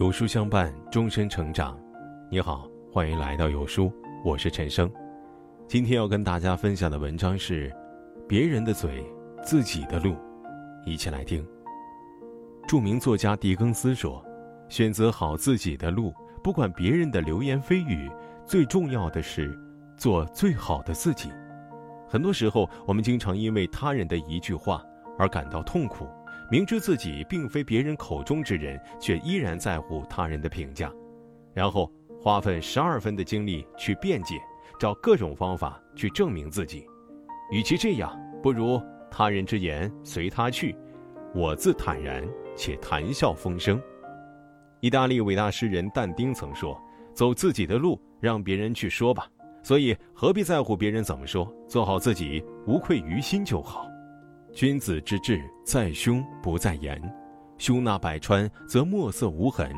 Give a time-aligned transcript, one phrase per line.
[0.00, 1.78] 有书相伴，终身成长。
[2.30, 3.92] 你好，欢迎来到有书，
[4.24, 4.90] 我是陈生。
[5.68, 7.70] 今天要跟大家分享的文章是：
[8.26, 9.04] 别人的嘴，
[9.44, 10.16] 自己的路。
[10.86, 11.46] 一起来听。
[12.66, 14.24] 著名作家狄更斯说
[14.70, 18.10] ：“选择好自己的路，不管别人的流言蜚语，
[18.46, 19.54] 最重要的是
[19.98, 21.30] 做最好的自己。”
[22.08, 24.82] 很多时候，我们经常因为他人的一句话
[25.18, 26.08] 而感到痛苦。
[26.50, 30.92] 明知自己并非别人口中之人，却依然在乎他人的评价，
[31.54, 31.90] 然后
[32.20, 34.34] 花费十二分的精力去辩解，
[34.78, 36.84] 找各种方法去证明自己。
[37.52, 40.74] 与其这样，不如他人之言随他去，
[41.32, 42.26] 我自坦然
[42.56, 43.80] 且谈笑风生。
[44.80, 46.80] 意大利伟大诗人但丁曾说
[47.12, 49.28] ：“走自己的路，让别人去说吧。”
[49.62, 51.46] 所以何必在乎别人怎么说？
[51.68, 53.89] 做好自己，无愧于心就好。
[54.52, 57.00] 君子之志在胸不在言，
[57.56, 59.72] 胸纳百川则墨色无痕。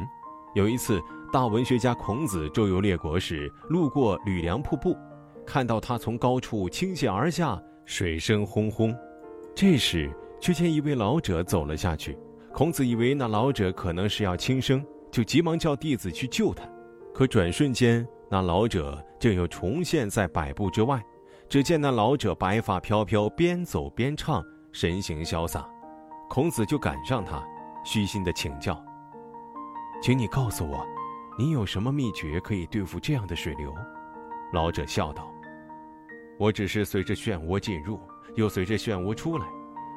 [0.55, 1.01] 有一次，
[1.33, 4.97] 大文学家孔子周游列国时，路过吕梁瀑布，
[5.47, 8.95] 看到他从高处倾泻而下，水声轰轰。
[9.55, 12.19] 这时，却见一位老者走了下去。
[12.53, 16.65] 孔子以为那老者可能是要轻生，就急忙叫弟子去救他。
[17.15, 21.01] 可转瞬间，那老者竟又重现在百步之外。
[21.49, 24.43] 只见那老者白发飘飘，边走边唱。
[24.73, 25.69] 神形潇洒，
[26.31, 27.47] 孔子就赶上他，
[27.85, 28.83] 虚心的请教
[30.03, 30.83] ：“请你告诉我，
[31.39, 33.73] 你有什么秘诀可以对付这样的水流？”
[34.51, 35.31] 老者笑道
[36.41, 38.01] ：“我只是随着漩涡进入，
[38.35, 39.47] 又随着漩涡出来，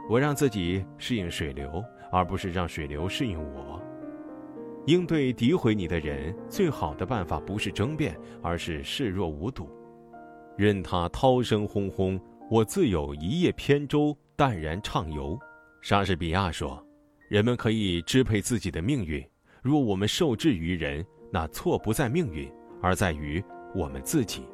[0.10, 1.82] 我让自己适应水流，
[2.12, 3.82] 而不是让水流适应我。
[4.88, 9.70] 应对诋毁你的人，最好的办法不是争辩，而是视若无睹，
[10.58, 12.20] 任他涛声轰轰，
[12.52, 15.40] 我自有一叶扁舟。”淡然畅游，
[15.82, 16.86] 莎士比亚说
[17.30, 19.26] ：“人们可以支配自己的命运，
[19.62, 23.42] 若我们受制于人，那错不在命运，而在于
[23.74, 24.46] 我们自己。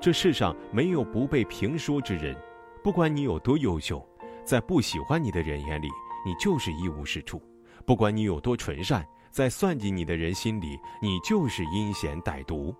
[0.00, 2.36] 这世上没有不被评说之人，
[2.84, 4.06] 不管你有多优秀，
[4.44, 5.88] 在不喜欢你的人眼里，
[6.24, 7.38] 你就是一无是处；
[7.84, 12.72] 不管你有多纯善，在算计你的人心里，你就是阴险歹毒。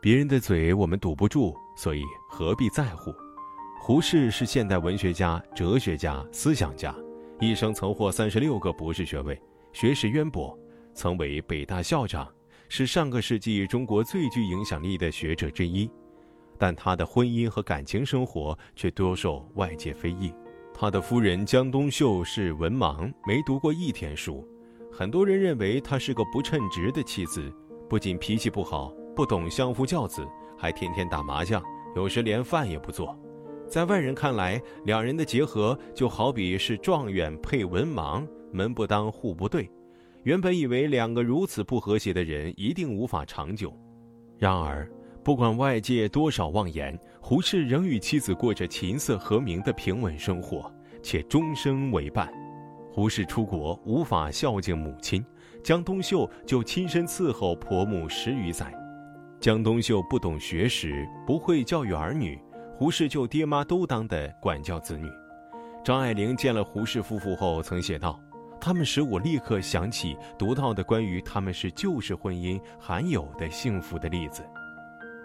[0.00, 3.14] 别人的嘴我们堵不住，所以何必在乎？”
[3.86, 6.96] 胡适是现代文学家、哲学家、思想家，
[7.38, 9.38] 一生曾获三十六个博士学位，
[9.74, 10.58] 学识渊博，
[10.94, 12.26] 曾为北大校长，
[12.70, 15.86] 是上个世纪中国最具影响力的学者之一。
[16.56, 20.32] 但他的婚姻和感情生活却多受外界非议。
[20.72, 24.48] 他的夫人江冬秀是文盲，没读过一天书，
[24.90, 27.52] 很多人认为她是个不称职的妻子，
[27.86, 31.62] 不仅脾气不好，不懂相夫教子，还天天打麻将，
[31.94, 33.14] 有时连饭也不做。
[33.74, 39.68] 在外人看来，两人的结合就好比是状元配文盲，门不当户不对。
[40.22, 43.76] 原本以为两个如此不和谐的人一定无法长久，
[44.38, 44.88] 然而
[45.24, 52.32] 不管外界多少妄言，胡适仍与妻子过着琴瑟和鸣的平稳生活，且终生为伴。
[52.92, 55.26] 胡适出国无法孝敬母亲，
[55.64, 58.72] 江冬秀就亲身伺候婆母十余载。
[59.40, 62.38] 江冬秀不懂学识，不会教育儿女。
[62.76, 65.08] 胡适就爹妈都当的管教子女，
[65.84, 68.20] 张爱玲见了胡适夫妇后曾写道
[68.60, 74.44] ：“他们使我立刻想起读到的关于他们是旧式婚姻罕有的幸福的例子。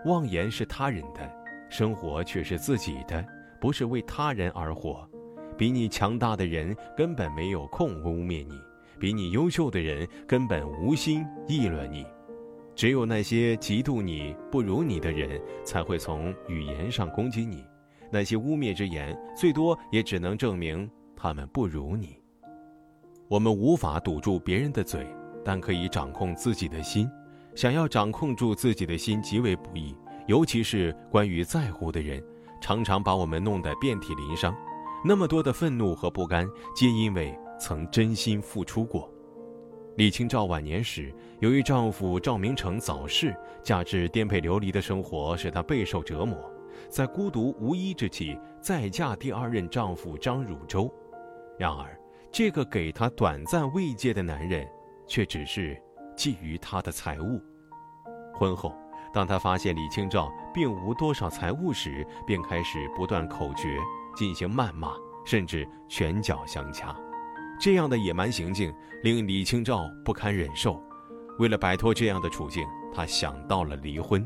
[0.06, 1.28] 妄言是他人的，
[1.72, 3.26] 生活却是自己的，
[3.60, 5.10] 不是为他人而活。
[5.58, 8.62] 比你强大的人根本没有空污蔑你，
[9.00, 12.06] 比你优秀的人根本无心议论你。”
[12.80, 17.58] 只有那些嫉妒你不如你的人，才会从语言上攻击你；
[18.10, 22.18] 那些污蔑之言，最多也只能证明他们不如你。
[23.28, 25.06] 我们无法堵住别人的嘴，
[25.44, 27.06] 但可以掌控自己的心。
[27.54, 29.94] 想要掌控住自己的心，极为不易，
[30.28, 32.24] 尤其是关于在乎的人，
[32.62, 34.56] 常常把我们弄得遍体鳞伤。
[35.04, 39.14] 那么多的愤怒和不甘，皆因为曾真心付出过。
[40.00, 46.38] 李清照晚年时，由于丈夫赵明诚早逝，加之颠沛流离的生活使她备受折磨，
[46.88, 50.90] 在孤独无依之际，再嫁第二任丈夫张汝舟。
[51.58, 52.00] 然而，
[52.32, 54.66] 这个给她短暂慰藉的男人，
[55.06, 55.76] 却只是
[56.16, 57.42] 觊觎她的财物。
[58.34, 58.74] 婚后，
[59.14, 63.78] 当他发现李清照并无多少财物时，便开始不断口诀，
[64.16, 64.94] 进行谩骂，
[65.26, 66.96] 甚至拳脚相加。
[67.60, 68.74] 这样的野蛮行径
[69.04, 70.82] 令李清照不堪忍受，
[71.40, 74.26] 为了摆脱这样的处境，她想到了离婚。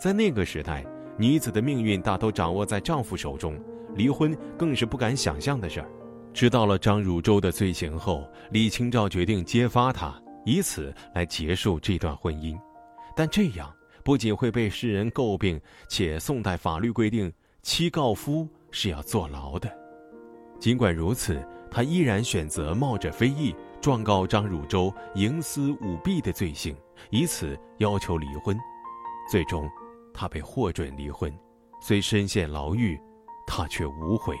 [0.00, 0.84] 在那个时代，
[1.16, 3.56] 女子的命运大都掌握在丈夫手中，
[3.94, 5.88] 离婚更是不敢想象的事儿。
[6.34, 12.58] 知道了张汝舟的罪行后，李清照决定揭发他，以此来结束这段婚姻。
[13.14, 13.72] 但这样
[14.04, 15.58] 不仅会被世人诟病，
[15.88, 17.32] 且宋代法律规定
[17.62, 19.72] 妻告夫是要坐牢的。
[20.60, 26.74] 尽管如此，他依然选择冒着非议状告张汝舟营私舞弊的罪行，
[27.10, 28.58] 以此要求离婚。
[29.30, 29.68] 最终，
[30.14, 31.32] 他被获准离婚。
[31.80, 32.98] 虽身陷牢狱，
[33.46, 34.34] 他却无悔。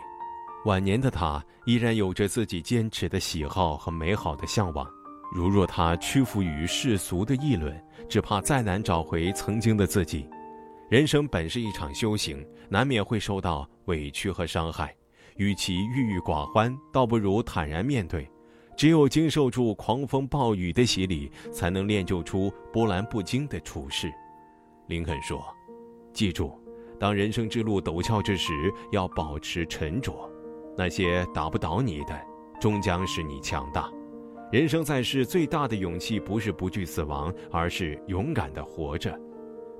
[0.64, 4.86] 晚年的他依然有着自己坚持的喜好和美好的向往。
[5.32, 10.28] 如若他屈服于世俗的议论，只怕再难找回曾经的自己。
[10.88, 14.94] 人生本是一场修行，难免会受到委屈和伤害。
[15.36, 18.28] 与其郁郁寡欢，倒不如坦然面对。
[18.76, 24.12] 只有经受住狂风暴雨的洗礼，才能练就出波澜不惊的处事。
[24.86, 25.42] 林肯说
[26.12, 26.52] ：“记住，
[27.00, 28.52] 当人生之路陡峭之时，
[28.92, 30.30] 要保持沉着。
[30.76, 32.20] 那些打不倒你的，
[32.60, 33.90] 终将使你强大。
[34.52, 39.18] 人生在世，最大的勇气不是不惧死亡，而是勇敢地活着。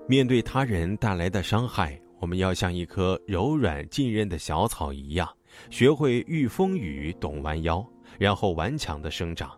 [0.09, 5.29] 面对他人带来的伤害，我们要像一棵柔软浸润的小草一样。”
[5.71, 7.87] 学会遇风雨懂弯腰，
[8.19, 9.51] 然后顽强的生长。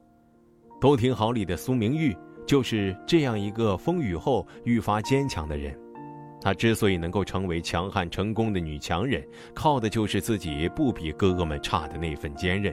[0.81, 2.17] 都挺好里的苏明玉
[2.47, 5.77] 就是这样一个风雨后愈发坚强的人。
[6.41, 12.73] 她之所以能够成为强悍成功的女强人，靠的就是自己不比哥哥们差的那份坚韧。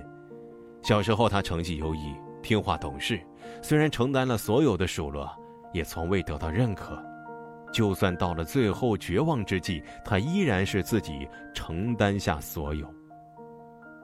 [0.84, 2.14] 小时候她成绩优异，
[2.44, 3.20] 听话懂事，
[3.64, 5.28] 虽然承担了所有的数落，
[5.74, 7.04] 也从未得到认可。
[7.74, 12.88] 就算到了最后绝望之际，她依然是自己承担下所有。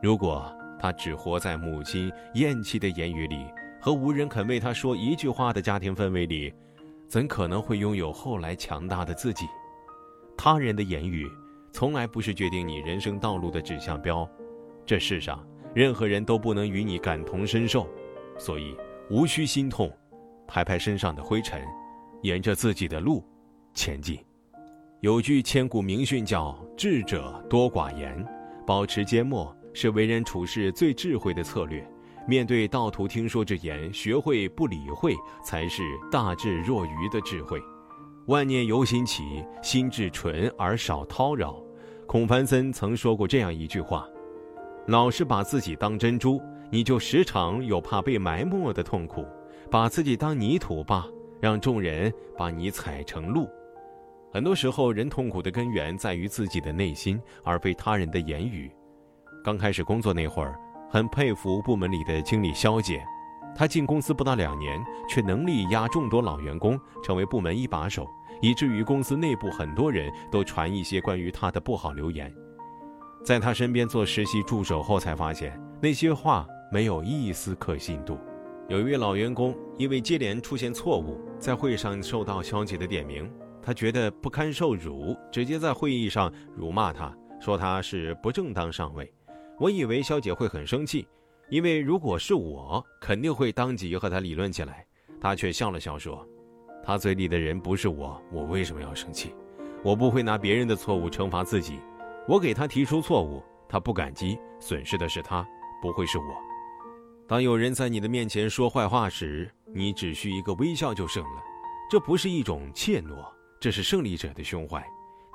[0.01, 3.45] 如果他只活在母亲厌弃的言语里，
[3.80, 6.51] 和无人肯为他说一句话的家庭氛围里，
[7.07, 9.45] 怎可能会拥有后来强大的自己？
[10.36, 11.30] 他人的言语，
[11.71, 14.27] 从来不是决定你人生道路的指向标。
[14.88, 15.45] 这世上
[15.75, 17.88] 任何人都不能与你感同身受，
[18.39, 18.75] 所以
[19.12, 19.92] 无需心痛，
[20.48, 21.62] 拍拍身上的灰尘，
[22.24, 23.24] 沿着自己的路
[23.75, 24.18] 前进。
[25.01, 28.25] 有句千古名训叫“智者多寡言”，
[28.65, 29.56] 保持缄默。
[29.74, 31.86] 是为人处事最智慧的策略。
[32.28, 35.82] 面对道途听说之言，学会不理会，才是
[36.12, 37.60] 大智若愚的智慧。
[38.28, 41.62] 万念由心起，心智纯而少叨扰。
[42.06, 44.08] 孔繁森曾说过这样一句话
[44.88, 46.40] ：“老是把自己当珍珠，
[46.70, 49.24] 你就时常有怕被埋没的痛苦；
[49.72, 51.08] 把自己当泥土吧，
[51.40, 53.50] 让众人把你踩成路。”
[54.32, 58.72] 很多时候，人痛苦的根源在于自己的内心，而非他人的言语。
[59.44, 60.56] 刚开始工作那会儿，
[60.88, 63.04] 很佩服部门里的经理肖姐，
[63.56, 64.80] 她进公司不到两年，
[65.10, 68.08] 却能力压众多老员工，成为部门一把手，
[68.40, 72.32] 以至于公司内部很多人都传一些关于她的不好留言。
[73.26, 78.20] 在她身边做实习助手后，才发现那些话没有一丝可信度。
[78.70, 83.28] 有一位老员工因为接连出现错误，在会上受到肖姐的点名，
[83.60, 89.12] 他觉得不堪受辱，直接在会议上辱骂她，说她是不正当上位。
[89.62, 91.08] 我以为肖姐会很生气，
[91.50, 94.84] 因为如果是我，肯定会当即和她理论起来。
[95.22, 96.28] 她却笑了笑说
[96.84, 99.36] ：“她嘴里的人不是我，我为什么要生气？
[99.84, 101.80] 我不会拿别人的错误惩罚自己。
[102.28, 105.48] 我给她提出错误，她不感激，损失的是她，
[105.80, 106.24] 不会是我。
[107.28, 111.44] 当有人在你的面前说坏话时，你只需一个微笑就胜了。
[111.88, 114.84] 这不是一种怯懦，这是胜利者的胸怀。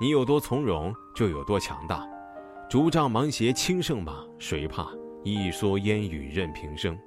[0.01, 2.05] 你有多从容，就有多强大。”
[2.69, 4.89] 竹杖芒鞋轻胜马，谁怕？
[5.23, 6.97] 一蓑烟雨任平生。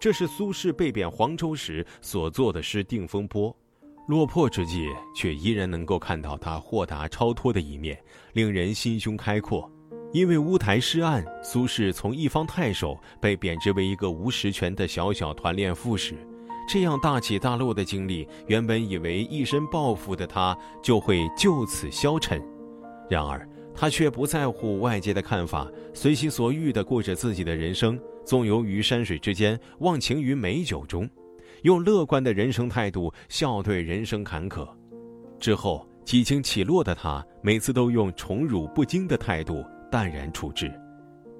[0.00, 3.50] 这是苏轼被贬黄州时所作的诗《定风波》。
[4.08, 9.70] 落魄之际，却依然能够看到他豁达超脱的一面，令人心胸开阔。
[10.10, 16.14] 因为乌台诗案，苏轼从一方太守被贬职为一个无实权的小小团练副使。
[16.66, 22.42] 这样大起大落的经历，原本以为一身抱负的他就会就此消沉，
[23.10, 23.46] 然而。
[23.74, 31.10] 他却不在乎外界的看法，随心所欲地过着自己的人生，纵游于山水之间，忘情于美酒中，
[31.62, 34.66] 用乐观的人生态度笑对人生坎坷。
[35.40, 40.72] 之后几经起落的他，每次都用宠辱不惊的态度淡然处之。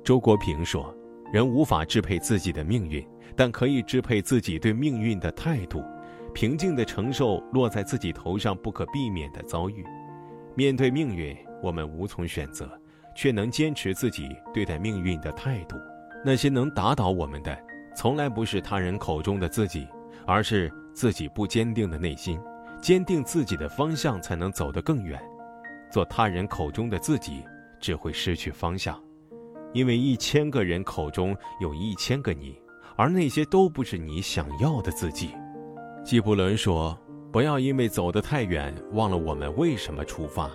[0.02, 0.92] 周国平说
[1.32, 5.82] ：“人无法支配自己的命运，但可以支配自己对命运的态度，
[6.34, 9.84] 平静地承受落在自己头上不可避免的遭遇。
[10.56, 12.68] 面对命运。”我们无从选择，
[13.16, 15.78] 却能坚持自己对待命运的态度。
[16.22, 17.58] 那些能打倒我们的，
[17.96, 19.88] 从来不是他人口中的自己，
[20.26, 22.38] 而是自己不坚定的内心。
[22.82, 25.18] 坚定自己的方向，才能走得更远。
[25.90, 27.42] 做他人口中的自己，
[27.80, 29.02] 只会失去方向。
[29.72, 32.60] 因为一千个人口中有一千个你，
[32.94, 35.30] 而那些都不是你想要的自己。
[36.04, 36.98] 纪伯伦说
[37.32, 40.50] ：“不要因为走得太远，忘了我们为什么出发。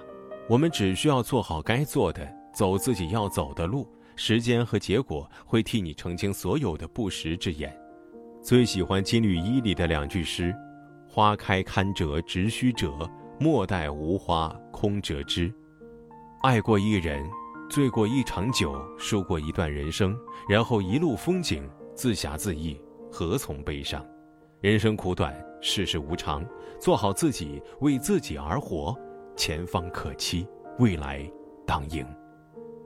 [0.50, 3.88] 我们只需要做好该做的，走自己要走的路。
[4.16, 7.72] 时间和结果会替你澄清所有的不实之言。”
[8.42, 10.54] 最喜欢金缕衣里的两句诗
[11.08, 13.08] ：“花开堪折直须折，
[13.40, 15.54] 莫待无花空折枝。”
[16.42, 17.24] 爱过一人，
[17.70, 20.18] 醉过一场酒，输过一段人生，
[20.50, 22.76] 然后一路风景，自侠自逸，
[23.12, 24.04] 何从悲伤？
[24.62, 26.44] 人生苦短，世事无常，
[26.80, 28.98] 做好自己，为自己而活，
[29.40, 30.46] 前方可期，
[30.80, 31.26] 未来
[31.66, 32.06] 当迎。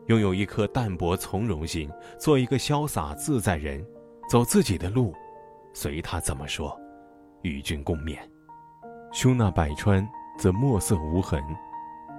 [0.06, 3.84] 拥有一颗淡泊从容心，做一个潇洒自在人，
[4.30, 5.16] 走自己的路，
[5.74, 6.80] 随他怎么说，
[7.42, 8.20] 与君共勉。
[9.12, 10.08] 胸纳百川，
[10.38, 11.42] 则墨色无痕。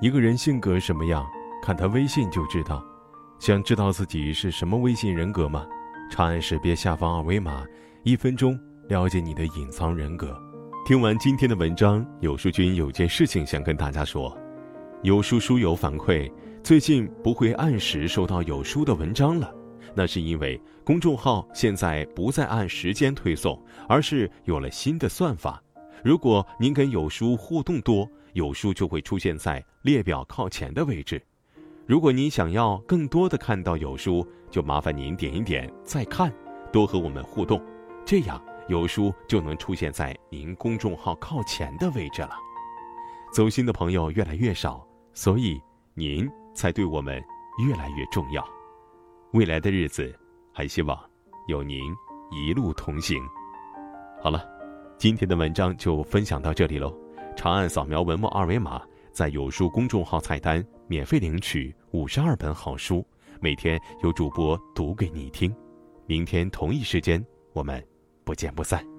[0.01, 1.25] 一个人性格什么样，
[1.63, 2.85] 看他微信就知道。
[3.39, 5.65] 想知道自己是什么微信人格吗？
[6.11, 7.65] 长按识别下方二维码，
[8.03, 8.59] 一分钟。
[8.89, 10.37] 了解你的隐藏人格。
[10.85, 14.37] 听完今天的文章，有书君有件事情想跟大家说。
[15.01, 16.31] 有书书友反馈，
[16.63, 19.51] 最近不会按时收到有书的文章了，
[19.95, 25.59] 那是因为公众号现在不再按时间推送，而是有了新的算法。
[26.03, 31.19] 如果您跟有书互动多，有书就会出现在列表靠前的位置。
[31.87, 36.31] 如果您想要更多的看到有书，就麻烦您点一点再看，
[36.71, 37.59] 多和我们互动，
[38.05, 38.39] 这样。
[38.69, 42.37] 有书就能出现在您公众号靠前的位置了。
[43.33, 45.61] 走心的朋友越来越少，所以
[45.95, 47.23] 您才对我们
[47.67, 48.47] 越来越重要。
[49.33, 50.17] 未来的日子，
[50.53, 50.99] 还希望
[51.49, 51.81] 有您
[52.31, 53.21] 一路同行。
[54.23, 54.47] 好了，
[54.97, 56.97] 今天的文章就分享到这里喽。
[57.37, 58.81] 长按扫描文末二维码，
[59.13, 63.05] 在有书公众号菜单免费领取五十二本好书，
[63.41, 65.55] 每天有主播读给你听。
[66.07, 67.85] 明天同一时间，我们。
[68.25, 68.94] 不见不散。